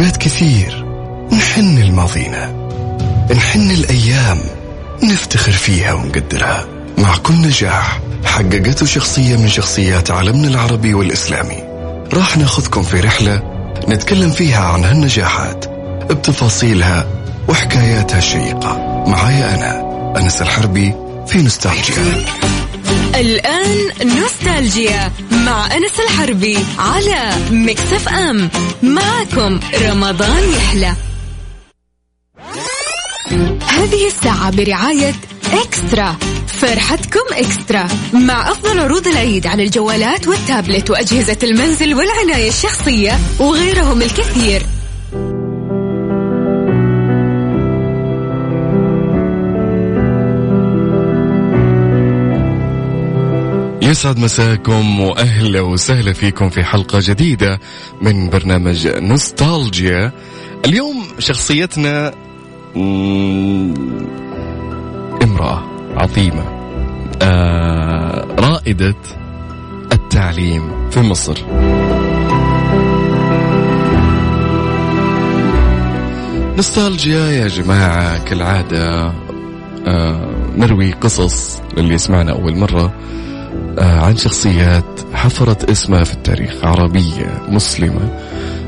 [0.00, 0.84] أوقات كثير
[1.32, 2.68] نحن لماضينا
[3.36, 4.40] نحن الأيام
[5.02, 6.66] نفتخر فيها ونقدرها.
[6.98, 11.62] مع كل نجاح حققته شخصية من شخصيات عالمنا العربي والإسلامي.
[12.12, 13.42] راح ناخذكم في رحلة
[13.88, 15.64] نتكلم فيها عن هالنجاحات
[16.10, 17.06] بتفاصيلها
[17.48, 19.04] وحكاياتها الشيقة.
[19.06, 19.84] معايا أنا
[20.18, 20.94] أنس الحربي
[21.26, 22.24] في نوستالجيا.
[23.14, 28.50] الآن نوستالجيا مع أنس الحربي على مكسف أم.
[28.82, 30.94] معكم رمضان يحلى.
[33.68, 35.14] هذه الساعة برعاية
[35.52, 36.16] إكسترا.
[36.46, 44.62] فرحتكم إكسترا مع أفضل عروض العيد على الجوالات والتابلت وأجهزة المنزل والعناية الشخصية وغيرهم الكثير.
[53.84, 57.60] يسعد مساكم وأهلا وسهلا فيكم في حلقة جديدة
[58.02, 60.12] من برنامج نوستالجيا.
[60.66, 62.12] اليوم شخصيتنا
[65.22, 65.62] امرأة
[65.96, 66.44] عظيمة
[67.22, 68.94] آه رائدة
[69.92, 71.34] التعليم في مصر.
[76.56, 79.12] نوستالجيا يا جماعة كالعادة
[79.86, 82.92] آه نروي قصص للي يسمعنا أول مرة.
[83.78, 88.20] عن شخصيات حفرت اسمها في التاريخ عربية مسلمة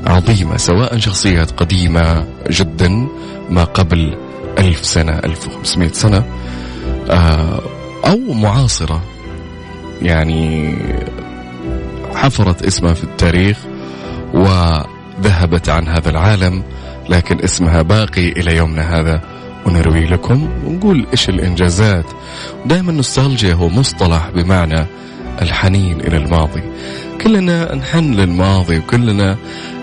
[0.06, 3.06] عظيمة سواء شخصيات قديمة جدا
[3.50, 4.16] ما قبل
[4.58, 6.24] ألف سنة ألف وخمسمائة سنة
[7.10, 7.60] آه،
[8.06, 9.02] أو معاصرة.
[10.02, 10.74] يعني
[12.14, 13.58] حفرت اسمها في التاريخ
[14.34, 16.62] وذهبت عن هذا العالم
[17.08, 19.20] لكن اسمها باقي إلى يومنا هذا.
[19.66, 22.06] ونروي لكم ونقول إيش الإنجازات.
[22.66, 24.86] دائما النوستالجيا هو مصطلح بمعنى
[25.42, 26.62] الحنين إلى الماضي.
[27.20, 29.36] كلنا نحن للماضي وكلنا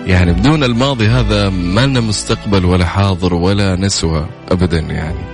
[0.06, 5.24] يعني بدون الماضي هذا ما لنا مستقبل ولا حاضر ولا نسوة أبدا يعني.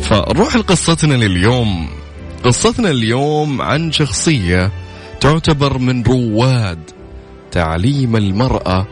[0.00, 1.88] فنروح لقصتنا لليوم.
[2.44, 4.70] قصتنا اليوم عن شخصية
[5.20, 6.78] تعتبر من رواد
[7.52, 8.86] تعليم المرأة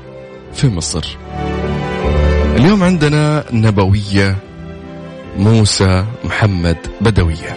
[0.52, 1.16] في مصر.
[2.56, 4.47] اليوم عندنا نبوية
[5.36, 7.56] موسى محمد بدوية.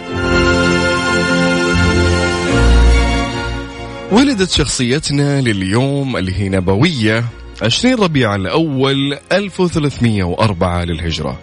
[4.12, 7.24] ولدت شخصيتنا لليوم اللي هي نبوية
[7.62, 11.38] 20 ربيع الأول 1304 للهجرة.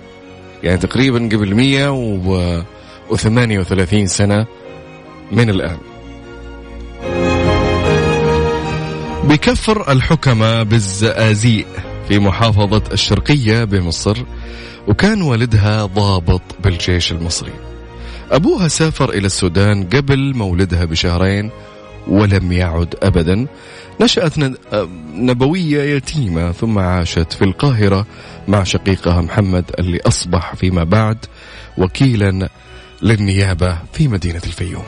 [0.64, 4.46] يعني تقريبا قبل 138 سنة
[5.32, 5.78] من الآن.
[9.24, 11.68] بكفر الحكماء بالزقازيق
[12.08, 14.18] في محافظة الشرقية بمصر
[14.88, 17.54] وكان والدها ضابط بالجيش المصري.
[18.32, 21.52] أبوها سافر إلى السودان قبل مولدها بشهرين
[22.08, 23.48] ولم يعد أبدا.
[24.02, 24.34] نشأت
[25.16, 28.06] نبوية يتيمة ثم عاشت في القاهرة
[28.48, 31.18] مع شقيقها محمد اللي أصبح فيما بعد
[31.78, 32.50] وكيلا
[33.02, 34.84] للنيابة في مدينة الفيوم.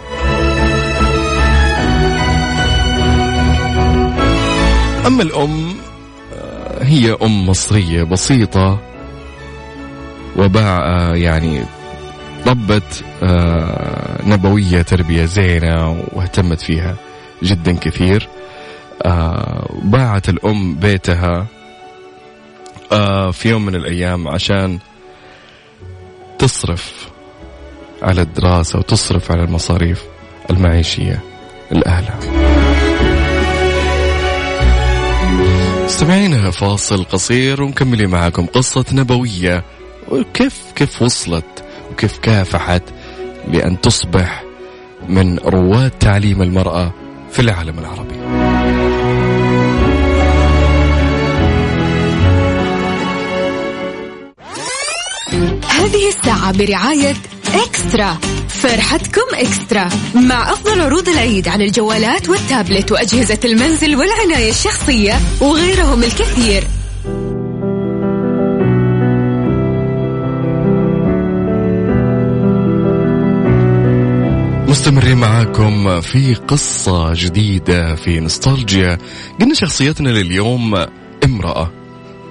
[5.07, 5.75] أما الأم
[6.34, 8.91] آه، هي أم مصرية بسيطة
[10.36, 11.64] وباع آه، يعني
[12.47, 16.96] ربت آه، نبوية تربية زينة واهتمت فيها
[17.44, 18.28] جدا كثير.
[19.06, 21.47] آه، باعت الأم بيتها
[23.31, 24.80] في يوم من الأيام عشان
[26.40, 27.09] تصرف
[28.02, 30.03] على الدراسة وتصرف على المصاريف
[30.50, 31.19] المعيشية
[31.72, 32.19] لأهلها.
[35.86, 39.63] استمعينا فاصل قصير ومكملين معكم قصة نبوية.
[40.11, 42.83] وكيف كيف وصلت وكيف كافحت
[43.47, 44.44] لأن تصبح
[45.07, 46.91] من رواد تعليم المرأة
[47.31, 48.16] في العالم العربي؟
[55.69, 57.16] هذه الساعة برعاية
[57.53, 58.17] إكسترا.
[58.47, 59.89] فرحتكم إكسترا.
[60.16, 66.63] مع أفضل عروض العيد على الجوالات والتابلت وأجهزة المنزل والعناية الشخصية وغيرهم الكثير.
[74.91, 78.97] مستمرين معاكم في قصة جديدة في نوستالجيا.
[79.41, 80.85] قلنا شخصيتنا لليوم
[81.25, 81.71] امرأة.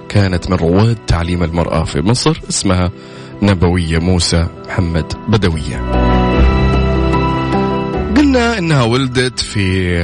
[0.09, 2.91] كانت من رواد تعليم المرأة في مصر اسمها
[3.41, 5.77] نبوية موسى محمد بدوية.
[8.17, 9.95] قلنا إنها ولدت في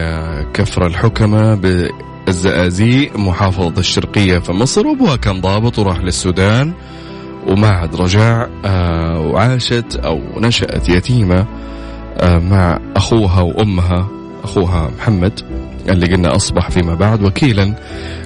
[0.54, 6.74] كفر الحكمة بالزقازيق محافظة الشرقية في مصر وأبوها كان ضابط وراح للسودان
[7.48, 11.46] وما عاد رجع آه، وعاشت أو نشأت يتيمة.
[12.24, 14.08] مع أخوها وأمها
[14.44, 15.40] أخوها محمد
[15.90, 17.76] اللي قلنا أصبح فيما بعد وكيلا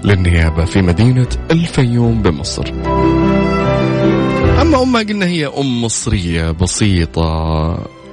[0.03, 2.63] للنيابة في مدينة الفيوم بمصر.
[4.61, 7.21] أما أمها قلنا هي أم مصرية بسيطة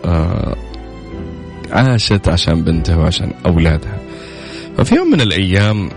[0.05, 0.57] آه
[1.71, 3.99] عاشت عشان بنتها وعشان أولادها.
[4.79, 5.89] ففي يوم من الأيام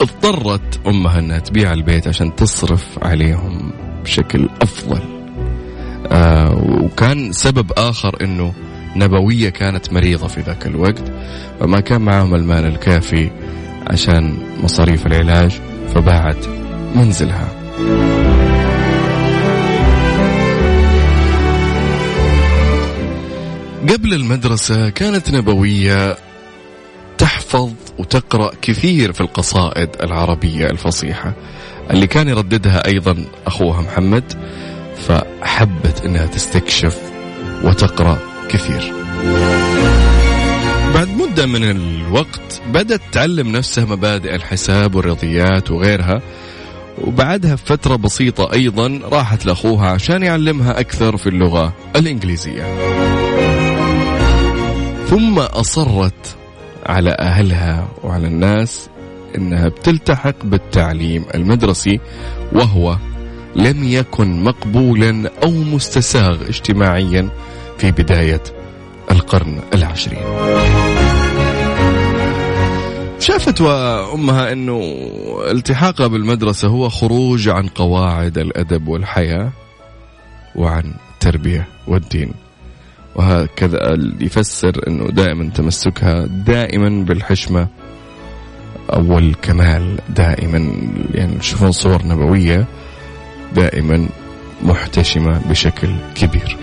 [0.00, 3.70] اضطرت أمها أنها تبيع البيت عشان تصرف عليهم
[4.04, 5.00] بشكل أفضل.
[6.12, 8.52] آه وكان سبب آخر أنه
[8.98, 11.12] نبوية كانت مريضة في ذاك الوقت
[11.60, 13.30] فما كان معهم المال الكافي
[13.86, 15.60] عشان مصاريف العلاج
[15.94, 16.46] فباعت
[16.94, 17.48] منزلها.
[23.88, 26.16] قبل المدرسة كانت نبوية
[27.18, 31.32] تحفظ وتقرأ كثير في القصائد العربية الفصيحة.
[31.90, 34.32] اللي كان يرددها أيضا أخوها محمد
[34.96, 36.98] فحبت أنها تستكشف
[37.64, 38.92] وتقرأ كثير.
[40.94, 46.22] بعد مدة من الوقت بدأت تعلم نفسها مبادئ الحساب والرياضيات وغيرها
[47.04, 52.62] وبعدها بفترة بسيطة أيضا راحت لأخوها عشان يعلمها أكثر في اللغة الإنجليزية.
[55.06, 56.36] ثم أصرت
[56.86, 58.88] على أهلها وعلى الناس
[59.36, 62.00] أنها بتلتحق بالتعليم المدرسي
[62.52, 62.96] وهو
[63.56, 67.28] لم يكن مقبولا أو مستساغ اجتماعيا
[67.78, 68.42] في بداية
[69.10, 70.22] القرن العشرين.
[73.20, 73.60] شافت
[74.14, 74.80] أمها أنه
[75.50, 79.50] التحاقها بالمدرسة هو خروج عن قواعد الأدب والحياة
[80.54, 82.32] وعن التربية والدين.
[83.14, 83.78] وهكذا
[84.20, 87.68] يفسر أنه دائما تمسكها دائما بالحشمة
[88.92, 90.72] أو الكمال دائما
[91.14, 92.66] يعني تشوفون صور نبوية
[93.54, 94.08] دائما
[94.62, 96.56] محتشمة بشكل كبير.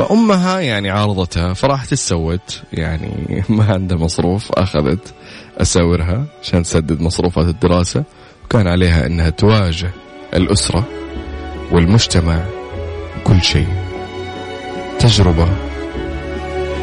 [0.00, 3.10] فأمها يعني عارضتها فراح تسوت يعني
[3.48, 5.14] ما عندها مصروف أخذت
[5.58, 8.04] أساورها عشان تسدد مصروفات الدراسة.
[8.44, 9.90] وكان عليها أنها تواجه
[10.34, 10.88] الأسرة
[11.72, 12.44] والمجتمع
[13.24, 13.68] كل شيء.
[14.98, 15.48] تجربة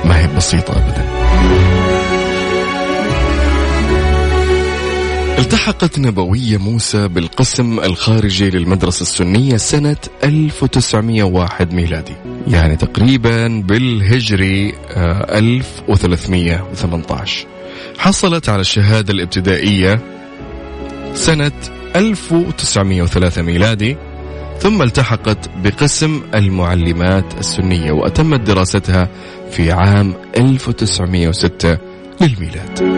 [0.06, 1.06] ما هي بسيطة أبدا.
[5.40, 12.37] التحقت نبوية موسى بالقسم الخارجي للمدرسة السنية سنة 1901 ميلادي.
[12.48, 17.50] يعني تقريبا بالهجري 1318 آه،
[17.98, 20.00] حصلت على الشهادة الابتدائية
[21.14, 21.52] سنة
[21.96, 23.98] 1903 ميلادي
[24.60, 29.10] ثم التحقت بقسم المعلمات السنية وأتمت دراستها
[29.52, 31.78] في عام 1906
[32.22, 32.98] للميلاد.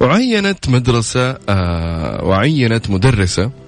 [0.00, 3.61] وعينت مدرسة آه وعينت مدرسة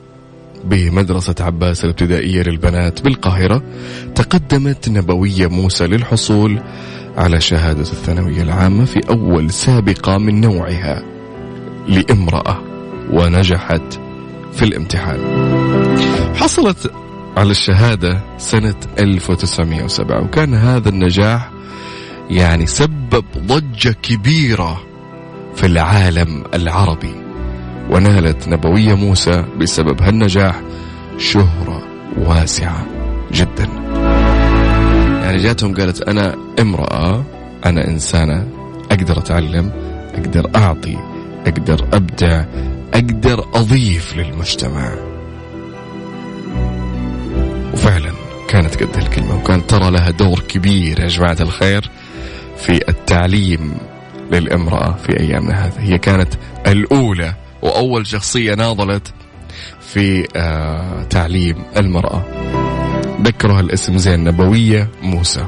[0.65, 3.63] بمدرسة عباس الابتدائية للبنات بالقاهرة
[4.15, 6.61] تقدمت نبوية موسى للحصول
[7.17, 11.03] على شهادة الثانوية العامة في أول سابقة من نوعها
[11.89, 12.63] لامرأة
[13.13, 14.01] ونجحت
[14.53, 15.21] في الامتحان.
[16.37, 16.93] حصلت
[17.37, 21.51] على الشهادة سنة 1907 وكان هذا النجاح
[22.31, 24.83] يعني سبب ضجة كبيرة
[25.55, 27.24] في العالم العربي.
[27.91, 30.61] ونالت نبوية موسى بسبب هالنجاح
[31.19, 31.83] شهرة
[32.19, 32.87] واسعة
[33.33, 33.69] جدا.
[35.23, 37.25] يعني جاتهم قالت أنا امرأة
[37.67, 38.49] أنا إنسانة
[38.91, 39.73] أقدر أتعلم
[40.15, 40.99] أقدر أعطي
[41.47, 42.45] أقدر أبدع
[42.95, 44.95] أقدر أضيف للمجتمع.
[47.73, 48.11] وفعلا
[48.49, 51.91] كانت قد هالكلمة وكانت ترى لها دور كبير يا جماعة الخير
[52.57, 53.75] في التعليم
[54.33, 55.79] للامرأة في أيامنا هذه.
[55.79, 56.35] هي كانت
[56.67, 57.35] الأولى
[57.65, 59.13] وأول شخصية ناضلت
[59.81, 62.25] في آه تعليم المرأة.
[63.23, 65.45] ذكروا الاسم زين نبوية موسى.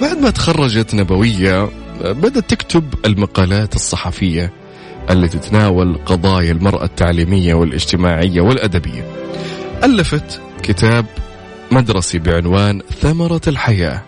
[0.00, 1.68] بعد ما تخرجت نبوية
[2.00, 4.52] بدأت تكتب المقالات الصحفية
[5.10, 9.10] التي تتناول قضايا المرأة التعليمية والاجتماعية والأدبية.
[9.84, 11.06] ألفت كتاب
[11.70, 14.02] مدرسي بعنوان ثمرة الحياة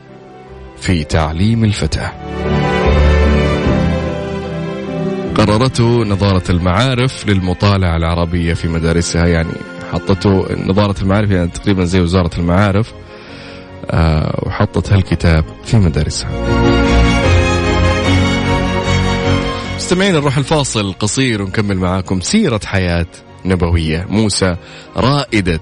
[0.81, 2.13] في تعليم الفتاة.
[5.59, 9.27] قررته نظارة المعارف للمطالعة العربية في مدارسها.
[9.27, 9.53] يعني
[9.93, 12.93] حطته نظارة المعارف يعني تقريبا زي وزارة المعارف
[13.91, 16.31] آه وحطت هالكتاب في مدارسها.
[19.77, 23.07] مستمعين نروح الفاصل قصير ونكمل معاكم سيرة حياة
[23.45, 24.07] نبوية.
[24.09, 24.57] موسى
[24.97, 25.61] رائدة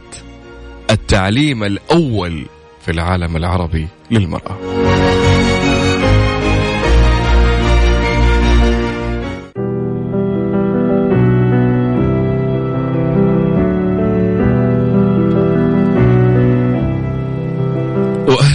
[0.91, 2.47] التعليم الأول
[2.81, 4.57] في العالم العربي للمرأة.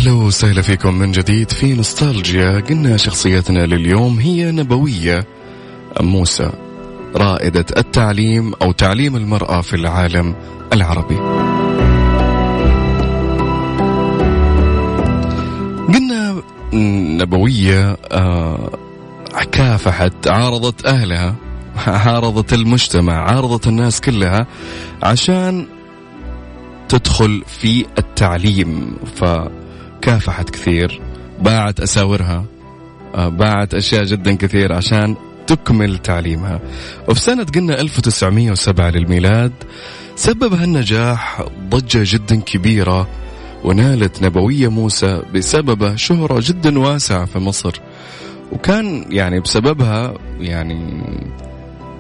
[0.01, 2.59] أهلا وسهلا فيكم من جديد في نوستالجيا.
[2.59, 5.27] قلنا شخصيتنا لليوم هي نبوية
[5.99, 6.51] موسى
[7.15, 10.35] رائدة التعليم أو تعليم المرأة في العالم
[10.73, 11.15] العربي.
[15.93, 16.41] قلنا
[17.17, 18.79] نبوية آه،
[19.51, 21.35] كافحت عارضت أهلها
[21.87, 24.47] عارضت المجتمع عارضت الناس كلها
[25.03, 25.67] عشان
[26.89, 28.95] تدخل في التعليم.
[30.01, 31.01] فكافحت كثير
[31.41, 32.45] باعت أساورها
[33.15, 35.15] آه، باعت أشياء جدا كثير عشان
[35.47, 36.59] تكمل تعليمها.
[37.09, 39.51] وفي سنة قلنا 1907 للميلاد
[40.15, 43.07] سبب هالنجاح ضجة جدا كبيرة
[43.63, 47.81] ونالت نبوية موسى بسببه شهرة جدا واسعة في مصر.
[48.51, 51.03] وكان يعني بسببها يعني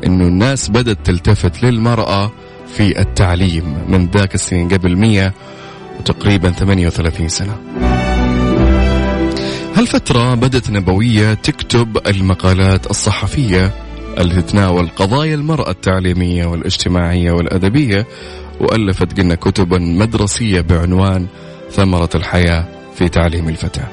[0.05, 2.31] إنه الناس بدأت تلتفت للمرأة
[2.75, 5.33] في التعليم من ذاك السنين قبل 100
[5.99, 7.90] وتقريبا 38 سنة.
[9.75, 13.71] هالفترة بدأت نبوية تكتب المقالات الصحفية
[14.17, 18.07] اللي تتناول قضايا المرأة التعليمية والاجتماعية والأدبية
[18.59, 21.27] وألفت قلنا كتبا مدرسية بعنوان
[21.71, 23.87] ثمرة الحياة في تعليم الفتاة.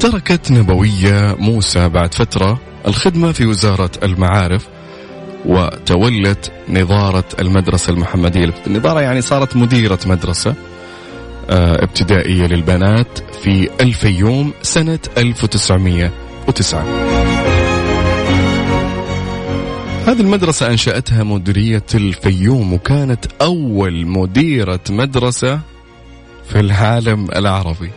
[0.00, 4.68] تركت نبوية موسى بعد فترة الخدمة في وزارة المعارف
[5.46, 8.54] وتولت نظارة المدرسة المحمدية.
[8.66, 10.54] النظارة يعني صارت مديرة مدرسة.
[11.50, 16.84] ابتدائية للبنات في الفيوم سنة 1909
[20.06, 25.60] هذه المدرسة أنشأتها مديرية الفيوم وكانت أول مديرة مدرسة
[26.48, 27.90] في العالم العربي.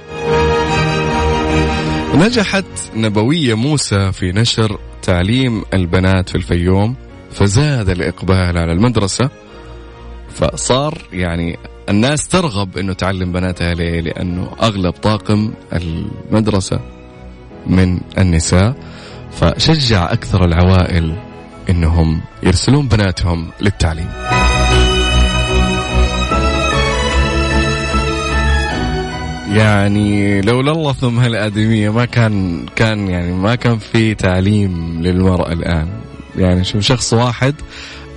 [2.16, 6.96] نجحت نبوية موسى في نشر تعليم البنات في الفيوم
[7.32, 9.30] فزاد الإقبال على المدرسة
[10.30, 16.80] فصار يعني الناس ترغب إنه تعلم بناتها ليه؟ لأنه أغلب طاقم المدرسة
[17.68, 18.76] من النساء
[19.32, 21.16] فشجع أكثر العوائل
[21.70, 24.10] إنهم يرسلون بناتهم للتعليم.
[29.54, 35.88] يعني لولا الله ثم هالآدمية ما كان كان يعني ما كان في تعليم للمرأة الآن
[36.38, 37.56] يعني شوف شخص واحد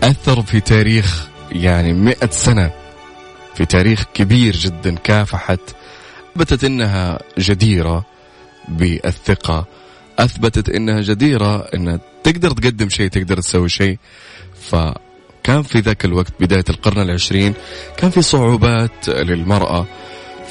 [0.03, 2.71] أثر في تاريخ يعني مئة سنة
[3.57, 5.61] في تاريخ كبير جدا كافحت
[6.37, 8.05] أثبتت أنها جديرة
[8.69, 9.67] بالثقة.
[10.19, 13.99] أثبتت أنها جديرة أنها تقدر تقدم شيء تقدر تسوي شيء.
[14.61, 17.55] فكان في ذاك الوقت بداية القرن العشرين
[17.97, 19.87] كان في صعوبات للمرأة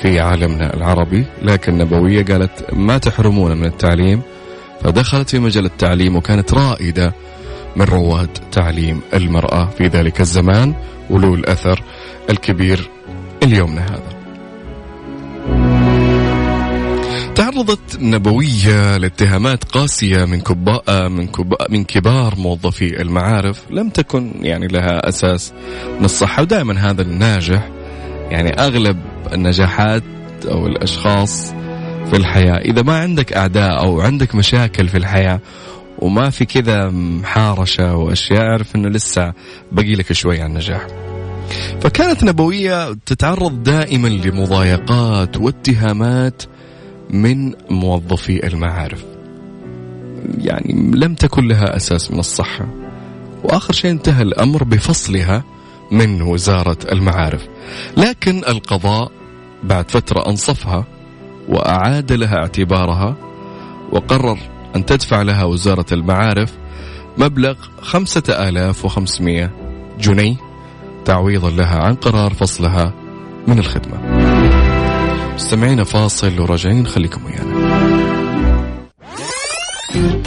[0.01, 4.21] في عالمنا العربي لكن نبوية قالت ما تحرمونا من التعليم.
[4.83, 7.13] فدخلت في مجال التعليم وكانت رائدة
[7.75, 10.75] من رواد تعليم المرأة في ذلك الزمان
[11.09, 11.83] وله الأثر
[12.29, 12.94] الكبير
[13.45, 14.15] اليومنا هذا
[17.35, 24.67] تعرضت نبوية لاتهامات قاسية من كباء من كباء من كبار موظفي المعارف لم تكن يعني
[24.67, 25.53] لها أساس
[25.99, 27.69] من الصحة ودائما هذا الناجح.
[28.29, 28.97] يعني أغلب
[29.33, 30.03] النجاحات
[30.45, 31.51] أو الأشخاص
[32.09, 35.39] في الحياة إذا ما عندك أعداء أو عندك مشاكل في الحياة
[35.99, 39.33] وما في كذا محارشة وأشياء أعرف أنه لسه
[39.71, 40.87] بقي لك شوي على النجاح.
[41.81, 46.43] فكانت نبوية تتعرض دائما لمضايقات واتهامات
[47.09, 49.03] من موظفي المعارف.
[50.37, 52.67] يعني لم تكن لها أساس من الصحة.
[53.43, 55.43] وآخر شيء انتهى الأمر بفصلها
[55.91, 57.47] من وزارة المعارف.
[57.97, 59.11] لكن القضاء
[59.63, 60.85] بعد فترة أنصفها
[61.49, 63.15] وأعاد لها اعتبارها
[63.91, 64.37] وقرر
[64.75, 66.53] أن تدفع لها وزارة المعارف
[67.17, 69.49] مبلغ خمسة آلاف وخمسمائة
[69.99, 70.44] جنيه.
[71.05, 72.93] تعويضا لها عن قرار فصلها
[73.47, 73.97] من الخدمة.
[75.35, 77.55] مستمعين فاصل وراجعين خليكم ويانا.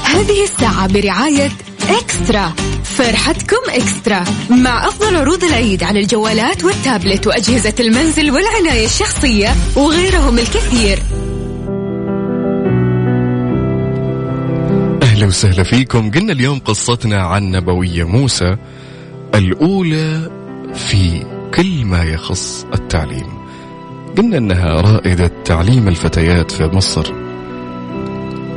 [0.05, 1.51] هذه الساعة برعاية
[1.91, 2.53] إكسترا.
[2.85, 10.99] فرحتكم إكسترا مع أفضل عروض العيد على الجوالات والتابلت وأجهزة المنزل والعناية الشخصية وغيرهم الكثير.
[15.03, 16.11] أهلا وسهلا فيكم.
[16.11, 18.57] قلنا اليوم قصتنا عن نبوية موسى
[19.35, 20.38] الأولى
[20.75, 23.27] في كل ما يخص التعليم.
[24.19, 27.13] قلنا أنها رائدة تعليم الفتيات في مصر.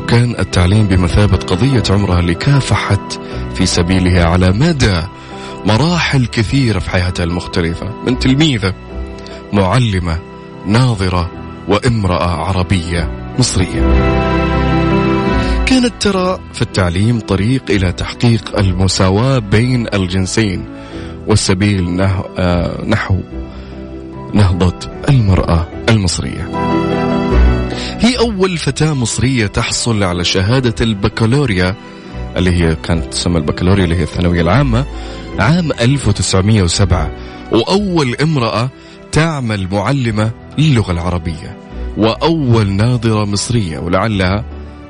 [0.07, 3.19] كان التعليم بمثابة قضية عمرها اللي كافحت
[3.53, 5.01] في سبيلها على مدى
[5.65, 8.73] مراحل كثيرة في حياتها المختلفة من تلميذة
[9.53, 10.19] معلمة
[10.65, 11.31] ناظرة
[11.67, 13.81] وامرأة عربية مصرية.
[15.65, 20.65] كانت ترى في التعليم طريق إلى تحقيق المساواة بين الجنسين
[21.27, 23.17] والسبيل نحو, آه، نحو
[24.33, 26.49] نهضة المرأة المصرية.
[27.99, 31.75] هي أول فتاة مصرية تحصل على شهادة البكالوريا
[32.37, 34.85] اللي هي كانت تسمى البكالوريا اللي هي الثانوية العامة
[35.39, 37.11] عام 1907
[37.51, 38.69] وأول امرأة
[39.11, 41.57] تعمل معلمة للغة العربية.
[41.97, 44.45] وأول ناظرة مصرية ولعلها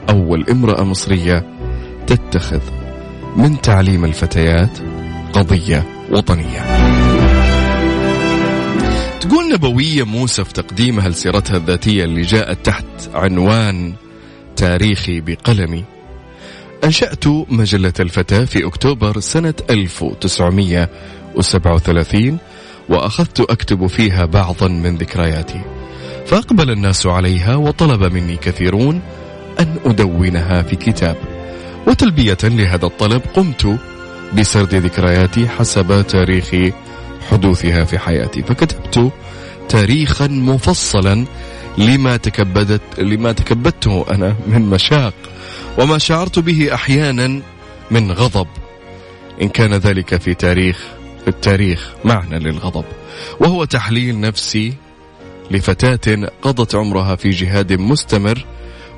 [0.10, 1.46] أول امرأة مصرية
[2.08, 2.62] تتخذ
[3.38, 4.80] من تعليم الفتيات
[5.34, 6.62] قضية وطنية.
[9.20, 13.94] تقول نبوية موسى في تقديمها لسيرتها الذاتية اللي جاءت تحت عنوان
[14.56, 15.84] تاريخي بقلمي.
[16.84, 22.38] أنشأت مجلة الفتاة في أكتوبر سنة 1937
[22.89, 25.62] وأخذت أكتب فيها بعضا من ذكرياتي.
[26.25, 29.01] فأقبل الناس عليها وطلب مني كثيرون
[29.60, 31.15] أن أدونها في كتاب.
[31.88, 33.80] وتلبية لهذا الطلب قمت
[34.38, 36.74] بسرد ذكرياتي حسب تاريخ
[37.32, 38.44] حدوثها في حياتي.
[38.44, 39.12] فكتبت
[39.70, 41.26] تاريخا مفصلا
[41.78, 45.14] لما تكبدت لما تكبدته أنا من مشاق
[45.78, 47.42] وما شعرت به أحيانا
[47.92, 48.48] من غضب.
[49.42, 50.78] إن كان ذلك في تاريخ
[51.22, 52.86] في التاريخ معنى للغضب.
[53.40, 54.74] وهو تحليل نفسي
[55.52, 58.46] لفتاة قضت عمرها في جهاد مستمر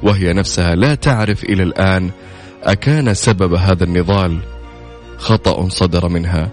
[0.04, 2.10] وهي نفسها لا تعرف إلى الآن
[2.64, 4.40] أكان سبب هذا النضال.
[5.24, 6.50] خطأ صدر منها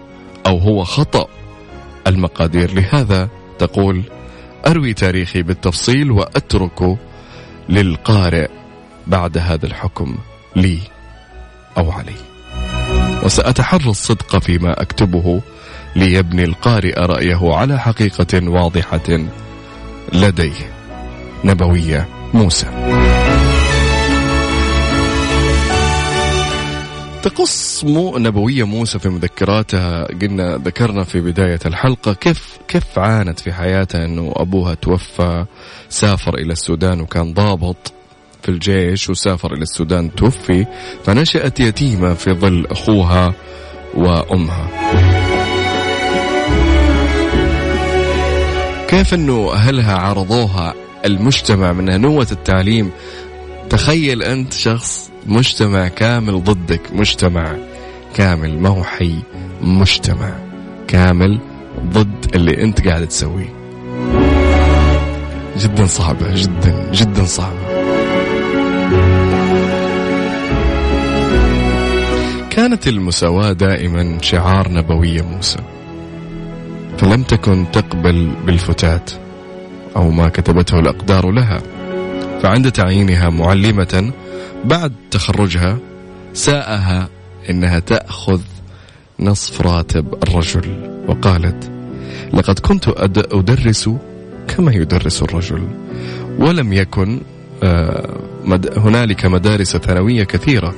[0.47, 1.27] أو هو خطأ.
[2.07, 4.03] المقادير لهذا تقول
[4.67, 6.99] أروي تاريخي بالتفصيل واترك
[7.69, 8.49] للقارئ
[9.07, 10.19] بعد هذا الحكم
[10.57, 10.79] لي
[11.79, 12.17] أو علي.
[13.23, 15.41] وسأتحرى الصدق فيما أكتبه
[15.97, 19.27] ليبني القارئ رأيه على حقيقة واضحة
[20.13, 20.73] لديه
[21.45, 22.67] نبوية موسى.
[27.23, 33.53] تقص مو نبوية موسى في مذكراتها قلنا ذكرنا في بداية الحلقة كيف كيف عانت في
[33.53, 35.45] حياتها إنه أبوها توفى
[35.89, 37.93] سافر إلى السودان وكان ضابط
[38.43, 40.67] في الجيش وسافر إلى السودان توفي
[41.05, 43.35] فنشأت يتيمة في ظل أخوها
[43.95, 44.69] وأمها.
[48.89, 52.91] كيف إنه أهلها عرضوها المجتمع من هنوة التعليم
[53.71, 57.57] تخيل أنت شخص مجتمع كامل ضدك مجتمع
[58.15, 59.15] كامل ما هو حي
[59.63, 60.33] مجتمع
[60.89, 61.41] كامل
[61.93, 63.55] ضد اللي أنت قاعد تسويه.
[65.59, 67.81] جدا صعبة جدا جدا صعبة.
[72.51, 75.59] كانت المساواة دائما شعار نبوية موسى.
[76.99, 79.11] فلم تكن تقبل بالفتات
[79.97, 81.61] أو ما كتبته الأقدار لها.
[82.43, 84.13] فعند تعيينها معلمة
[84.65, 85.79] بعد تخرجها
[86.35, 87.09] ساءها
[87.51, 88.41] إنها تأخذ
[89.21, 91.71] نصف راتب الرجل وقالت
[92.35, 92.89] لقد كنت
[93.33, 93.91] أدرس
[94.49, 95.69] كما يدرس الرجل
[96.39, 97.21] ولم يكن
[97.63, 98.17] آه،
[98.77, 100.75] هنالك مدارس ثانوية كثيرة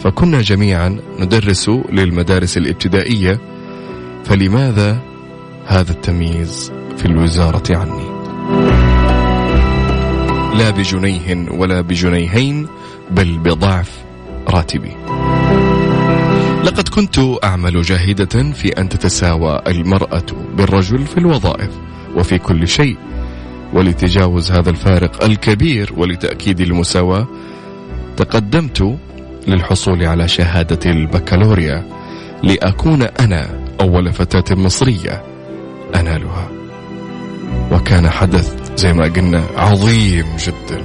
[0.00, 3.40] فكنا جميعا ندرس للمدارس الابتدائية
[4.24, 4.98] فلماذا
[5.66, 8.11] هذا التمييز في الوزارة عني؟
[10.54, 12.66] لا بجنيه ولا بجنيهين
[13.10, 13.90] بل بضعف
[14.48, 14.92] راتبي.
[16.64, 21.70] لقد كنت أعمل جاهدة في أن تتساوى المرأة بالرجل في الوظائف
[22.16, 22.96] وفي كل شيء
[23.72, 27.26] ولتجاوز هذا الفارق الكبير ولتأكيد المساواة
[28.16, 28.98] تقدمت
[29.46, 31.84] للحصول على شهادة البكالوريا
[32.42, 33.48] لأكون أنا
[33.80, 35.22] أول فتاة مصرية
[35.94, 36.48] أنالها.
[37.72, 40.82] وكان حدث زي ما قلنا عظيم جدا.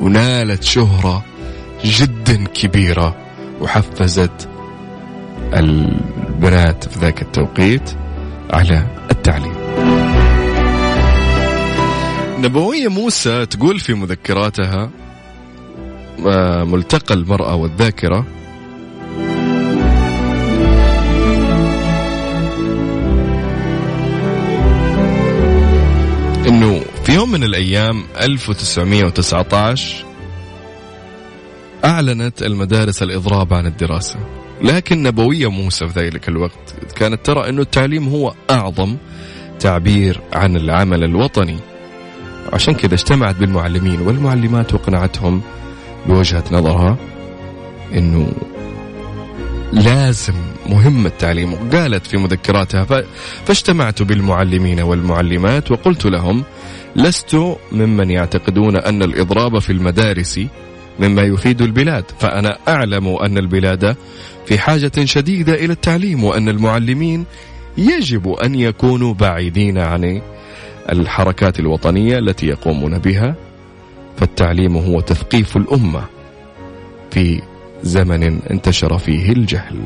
[0.00, 1.24] ونالت شهرة
[1.84, 3.16] جدا كبيرة
[3.60, 4.48] وحفزت
[5.54, 7.90] البنات في ذاك التوقيت
[8.50, 9.54] على التعليم.
[12.38, 14.90] نبوية موسى تقول في مذكراتها
[16.26, 18.26] آه، ملتقى المرأة والذاكرة
[26.48, 30.04] إنه في يوم من الأيام 1919
[31.84, 34.16] أعلنت المدارس الإضراب عن الدراسة.
[34.62, 38.96] لكن نبوية موسى في ذلك الوقت كانت ترى أنه التعليم هو أعظم
[39.60, 41.56] تعبير عن العمل الوطني.
[42.52, 45.42] عشان كذا اجتمعت بالمعلمين والمعلمات وقنعتهم
[46.06, 46.96] بوجهة نظرها
[47.94, 48.32] أنه
[49.72, 50.34] لازم
[50.70, 53.04] مهم التعليم وقالت في مذكراتها
[53.46, 56.44] فاجتمعت بالمعلمين والمعلمات وقلت لهم
[56.96, 60.40] لست ممن يعتقدون أن الإضراب في المدارس
[61.00, 63.96] مما يفيد البلاد فأنا أعلم أن البلاد
[64.46, 67.24] في حاجة شديدة إلى التعليم وأن المعلمين
[67.78, 70.22] يجب أن يكونوا بعيدين عن
[70.92, 73.34] الحركات الوطنية التي يقومون بها
[74.16, 76.04] فالتعليم هو تثقيف الأمة
[77.10, 77.42] في
[77.82, 79.76] زمن انتشر فيه الجهل.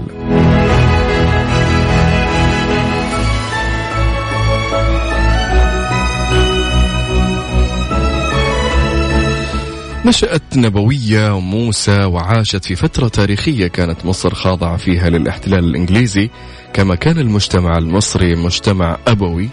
[10.07, 16.31] نشأت نبوية وموسى وعاشت في فترة تاريخية كانت مصر خاضعة فيها للاحتلال الإنجليزي.
[16.73, 19.49] كما كان المجتمع المصري مجتمع أبوي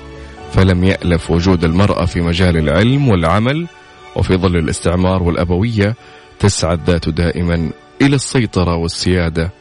[0.53, 3.67] فلم يألف وجود المرأة في مجال العلم والعمل.
[4.15, 5.95] وفي ظل الاستعمار والأبوية
[6.39, 7.69] تسعى الذات دائما
[8.01, 9.51] إلى السيطرة والسيادة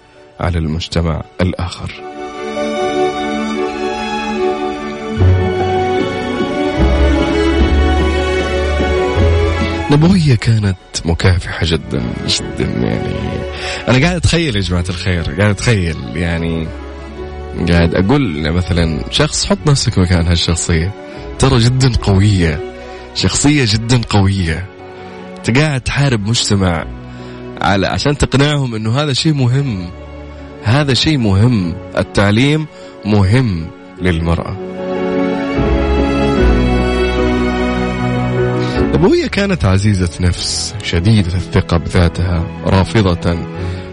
[0.40, 2.19] على المجتمع الآخر.
[9.90, 13.14] نبوية كانت مكافحة جدا جدا يعني.
[13.88, 16.66] أنا قاعد أتخيل يا جماعة الخير قاعد أتخيل يعني.
[17.68, 20.92] قاعد أقول مثلا شخص حط نفسك مكان هالشخصية.
[21.38, 22.60] ترى جدا قوية
[23.14, 24.66] شخصية جدا قوية.
[25.56, 26.84] قاعد تحارب مجتمع
[27.60, 29.90] على عشان تقنعهم إنه هذا شيء مهم.
[30.64, 31.74] هذا شيء مهم.
[31.98, 32.66] التعليم
[33.04, 33.66] مهم
[34.02, 34.69] للمرأة.
[38.94, 43.36] أبوية كانت عزيزة نفس شديدة الثقة بذاتها رافضة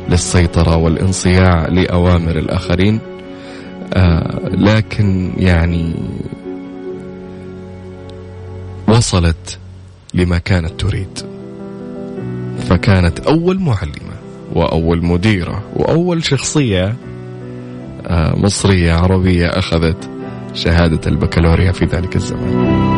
[0.09, 2.99] للسيطرة والانصياع لأوامر الآخرين.
[3.93, 5.95] آه لكن يعني
[8.87, 9.59] وصلت
[10.13, 11.19] لما كانت تريد.
[12.69, 14.17] فكانت أول معلمة
[14.53, 16.95] وأول مديرة وأول شخصية
[18.07, 20.09] آه، مصرية عربية أخذت
[20.53, 22.96] شهادة البكالوريا في ذلك الزمان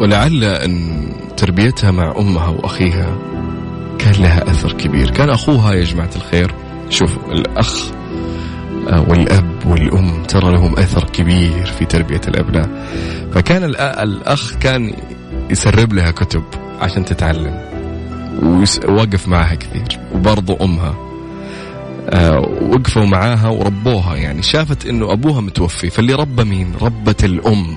[0.00, 1.02] ولعل أن
[1.36, 3.18] تربيتها مع أمها وأخيها
[3.98, 5.10] كان لها أثر كبير.
[5.10, 6.54] كان أخوها يا جماعة الخير
[6.90, 7.90] شوف الأخ
[8.88, 12.86] آه، والأب والأم ترى لهم أثر كبير في تربية الأبناء.
[13.32, 14.94] فكان الأخ كان
[15.50, 16.42] يسرب لها كتب
[16.80, 17.68] عشان تتعلم
[18.88, 20.94] ووقف معها كثير وبرضو أمها
[22.10, 24.42] آه، وقفوا معاها وربوها يعني.
[24.42, 27.76] شافت إنه أبوها متوفي فاللي ربى مين؟ ربت الأم.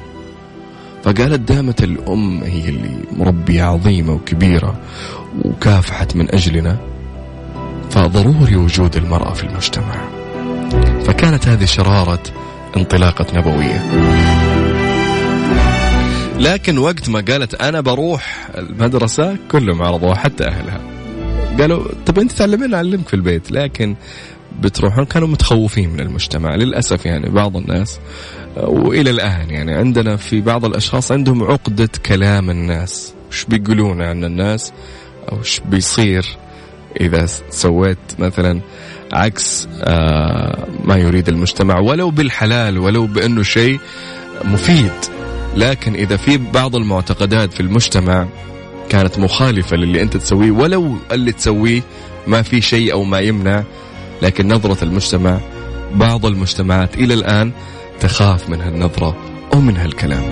[1.03, 4.79] فقالت دامت الأم هي اللي مربية عظيمة وكبيرة
[5.45, 6.77] وكافحت من أجلنا
[7.91, 9.95] فضروري وجود المرأة في المجتمع.
[11.05, 12.23] فكانت هذه شرارة
[12.77, 13.85] انطلاقة نبوية.
[16.39, 20.79] لكن وقت ما قالت أنا بروح المدرسة كلهم عرضوها حتى أهلها.
[21.59, 23.51] قالوا طب أنت تعلمين أعلمك في البيت.
[23.51, 23.95] لكن
[24.61, 27.99] بتروحون كانوا متخوفين من المجتمع للأسف يعني بعض الناس
[28.57, 34.73] وإلى الآن يعني عندنا في بعض الأشخاص عندهم عقدة كلام الناس وش بيقولون عن الناس
[35.31, 36.25] أو إيش بيصير
[37.01, 38.61] إذا سويت مثلا
[39.13, 43.79] عكس آه ما يريد المجتمع ولو بالحلال ولو بأنه شيء
[44.43, 44.91] مفيد.
[45.55, 48.27] لكن إذا في بعض المعتقدات في المجتمع
[48.89, 51.81] كانت مخالفة للي أنت تسويه ولو اللي تسويه
[52.27, 53.63] ما في شيء أو ما يمنع
[54.21, 55.39] لكن نظرة المجتمع
[55.95, 57.51] بعض المجتمعات إلى الآن
[57.99, 59.15] تخاف من هالنظرة
[59.53, 60.23] أو من هالكلام.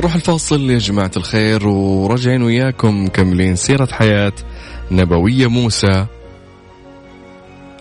[0.00, 4.32] نروح الفاصل يا جماعة الخير ورجعين وياكم مكملين سيرة حياة
[4.90, 6.06] نبوية موسى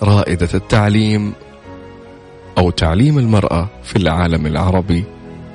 [0.04, 1.34] رائدة التعليم
[2.58, 5.04] أو تعليم المرأة في العالم العربي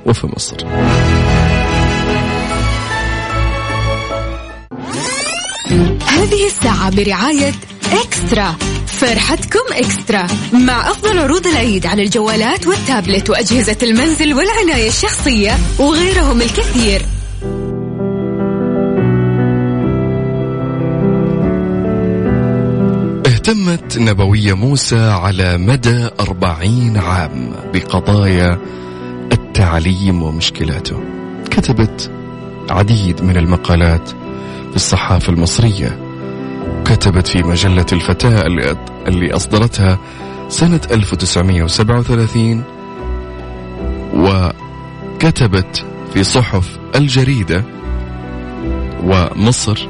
[0.06, 0.56] وفي مصر.
[6.26, 7.52] هذه الساعة برعاية
[7.92, 8.56] إكسترا.
[8.86, 10.26] فرحتكم إكسترا.
[10.52, 17.02] مع أفضل عروض العيد على الجوالات والتابلت وأجهزة المنزل والعناية الشخصية وغيرهم الكثير.
[23.26, 28.58] اهتمت نبوية موسى على مدى أربعين عام بقضايا
[29.32, 31.00] التعليم ومشكلاته.
[31.50, 32.10] كتبت
[32.70, 34.08] عديد من المقالات
[34.70, 36.05] في الصحافة المصرية.
[36.88, 38.46] كتبت في مجلة الفتاة
[39.06, 39.98] اللي أصدرتها
[40.48, 42.62] سنة 1937
[44.14, 47.64] وكتبت في صحف الجريدة
[49.04, 49.88] ومصر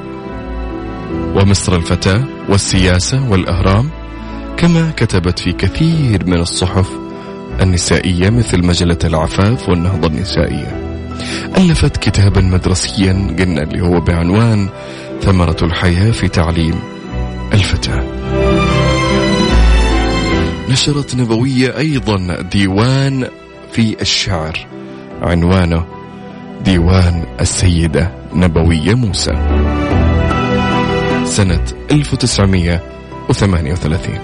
[1.34, 3.90] ومصر الفتاة والسياسة والأهرام
[4.56, 6.90] كما كتبت في كثير من الصحف
[7.60, 10.85] النسائية مثل مجلة العفاف والنهضة النسائية.
[11.56, 14.68] ألفت كتابا مدرسيا قلنا اللي هو بعنوان
[15.22, 16.74] ثمرة الحياة في تعليم
[17.52, 18.04] الفتاة.
[20.68, 23.26] نشرت نبوية أيضا ديوان
[23.72, 24.66] في الشعر.
[25.22, 25.84] عنوانه
[26.64, 29.32] ديوان السيدة نبوية موسى.
[31.24, 34.18] سنة 1938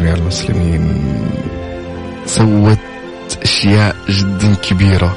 [0.00, 1.02] جميع المسلمين
[2.26, 2.78] سوت
[3.42, 5.16] أشياء جدا كبيرة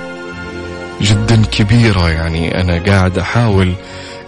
[1.01, 2.09] جدا كبيرة.
[2.09, 3.73] يعني أنا قاعد أحاول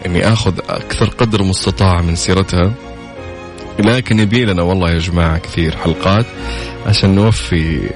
[0.05, 2.71] إني آخذ أكثر قدر مستطاع من سيرتها
[3.79, 6.25] لكن يبي لنا والله يا جماعة كثير حلقات
[6.85, 7.89] عشان نوفي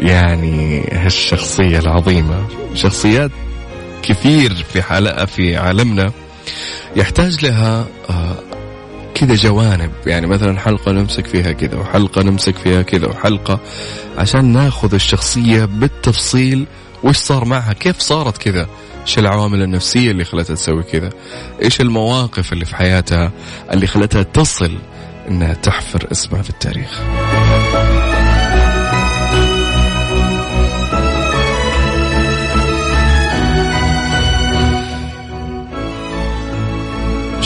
[0.00, 2.48] يعني هالشخصية العظيمة.
[2.74, 3.30] شخصيات
[4.02, 6.12] كثير في حلقة في عالمنا
[6.96, 8.47] يحتاج لها آه،
[9.20, 9.90] كذا جوانب.
[10.06, 13.60] يعني مثلا حلقة نمسك فيها كذا وحلقة نمسك فيها كذا وحلقة
[14.18, 16.66] عشان ناخذ الشخصية بالتفصيل
[17.04, 18.68] وش صار معها كيف صارت كذا
[19.02, 21.10] إيش العوامل النفسية اللي خلتها تسوي كذا
[21.62, 23.32] إيش المواقف اللي في حياتها
[23.72, 24.78] اللي خلتها تصل
[25.28, 27.00] إنها تحفر اسمها في التاريخ.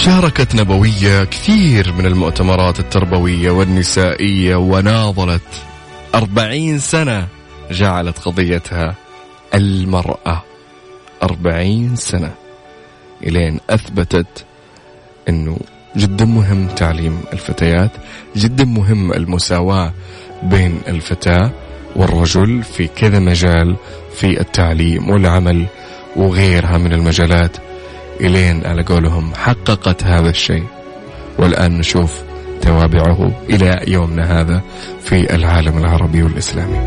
[0.04, 5.62] شاركت نبوية كثير من المؤتمرات التربوية والنسائية وناضلت.
[6.14, 7.26] أربعين سنة
[7.70, 8.94] جعلت قضيتها
[9.54, 10.42] المرأة.
[11.22, 12.34] أربعين سنة
[13.22, 14.44] إلين أثبتت
[15.28, 15.58] أنه
[15.96, 17.90] جدا مهم تعليم الفتيات
[18.36, 19.92] جدا مهم المساواة
[20.42, 21.50] بين الفتاة
[21.96, 23.76] والرجل في كذا مجال
[24.14, 25.66] في التعليم والعمل
[26.16, 27.71] وغيرها من المجالات.
[28.22, 30.64] إلين على قولهم حققت هذا الشيء.
[31.38, 32.22] والآن نشوف
[32.62, 34.62] توابعه إلى يومنا هذا
[35.00, 36.78] في العالم العربي والإسلامي.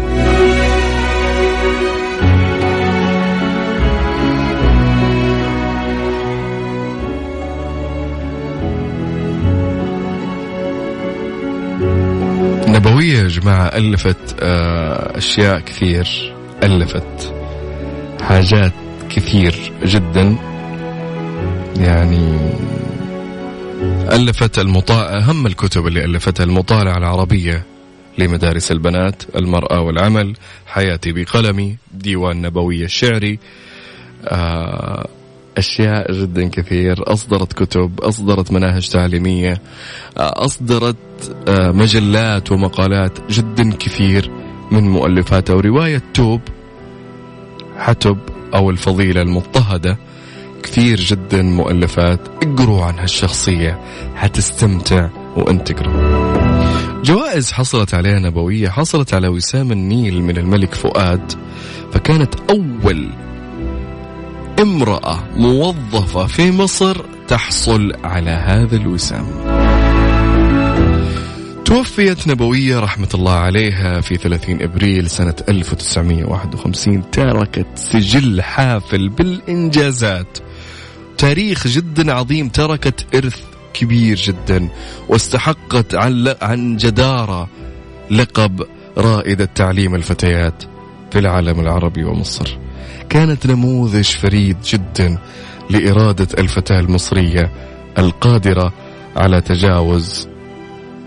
[12.67, 17.33] نبوية يا جماعة ألفت آه، أشياء كثير ألفت
[18.21, 18.73] حاجات
[19.09, 20.54] كثير جدا.
[21.77, 22.37] يعني
[24.11, 25.17] ألفت المطا...
[25.17, 27.65] أهم الكتب اللي ألفتها المطالعة العربية
[28.17, 30.35] لمدارس البنات المرأة والعمل
[30.67, 33.39] حياتي بقلمي ديوان نبوي الشعري
[34.25, 35.07] آه،
[35.57, 39.61] أشياء جدا كثير أصدرت كتب أصدرت مناهج تعليمية
[40.17, 40.95] آه، أصدرت
[41.47, 44.31] آه، مجلات ومقالات جدا كثير
[44.71, 46.41] من مؤلفاتها ورواية توب
[47.77, 48.17] حتب
[48.53, 49.97] أو الفضيلة المضطهدة.
[50.65, 53.79] كثير جدا مؤلفات اقروا عن هالشخصية
[54.15, 55.93] حتستمتع وأنت تقرأ.
[57.03, 61.31] جوائز حصلت عليها نبوية حصلت على وسام النيل من الملك فؤاد
[61.91, 63.09] فكانت أول
[64.61, 69.25] امرأة موظفة في مصر تحصل على هذا الوسام.
[71.65, 80.44] توفيت نبوية رحمة الله عليها في 30 إبريل سنة 1951 تركت سجل حافل بالإنجازات.
[81.25, 83.41] تاريخ جدا عظيم تركت إرث
[83.73, 84.69] كبير جدا
[85.09, 87.47] واستحقت عن, عن جدارة
[88.11, 88.65] لقب
[88.97, 90.63] رائدة تعليم الفتيات
[91.11, 92.57] في العالم العربي ومصر.
[93.09, 95.17] كانت نموذج فريد جدا
[95.69, 97.51] لإرادة الفتاة المصرية
[97.97, 98.73] القادرة
[99.15, 100.27] على تجاوز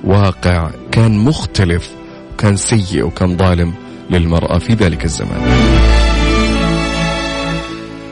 [0.04, 1.90] واقع كان مختلف
[2.38, 3.74] كان سيء وكان ظالم
[4.11, 5.97] للمرأة في ذلك الزمان.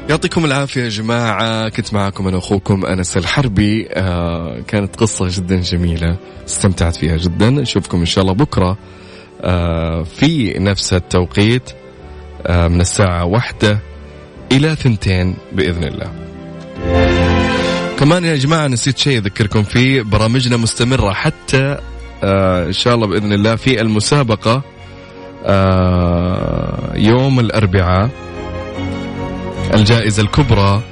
[0.09, 1.69] يعطيكم العافية يا جماعة.
[1.69, 3.89] كنت معكم أنا أخوكم أنس الحربي.
[3.93, 6.17] آه كانت قصة جدا جميلة.
[6.47, 7.51] استمتعت فيها جدا.
[7.51, 8.79] نشوفكم إن شاء الله بكرة
[9.43, 11.71] آه في نفس التوقيت
[12.47, 13.79] آه من الساعة واحدة
[14.53, 16.13] إلى ثنتين بإذن الله.
[17.99, 20.03] كمان يا جماعة نسيت شيء أذكركم فيه.
[20.03, 21.79] برامجنا مستمرة حتى
[22.25, 24.63] آه إن شاء الله بإذن الله في المسابقة
[25.45, 28.11] آه يوم الأربعاء.
[29.75, 30.83] الجائزة الكبرى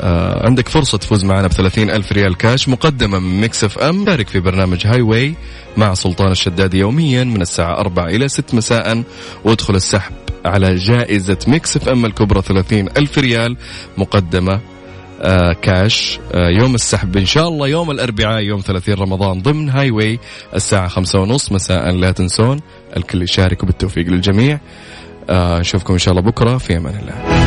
[0.00, 4.06] آه عندك فرصة تفوز معنا ب ألف ريال كاش مقدمة من Mix FM.
[4.06, 5.34] شارك في برنامج Highway
[5.76, 9.02] مع سلطان الشدادي يوميا من الساعة 4 إلى 6 مساء.
[9.44, 10.12] وادخل السحب
[10.44, 13.56] على جائزة Mix FM الكبرى 30 ألف ريال
[13.98, 14.60] مقدمة
[15.22, 17.16] آه كاش آه يوم السحب.
[17.16, 20.18] إن شاء الله يوم الأربعاء يوم 30 رمضان ضمن Highway
[20.54, 21.90] الساعة خمسة ونص مساء.
[21.90, 22.60] لا تنسون
[22.96, 24.60] الكل يشارك وبالتوفيق للجميع.
[25.30, 27.39] آه، نشوفكم إن شاء الله بكرة في أمان الله.